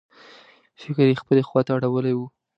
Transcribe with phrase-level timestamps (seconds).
[0.81, 2.19] فکر یې خپلې خواته اړولی و.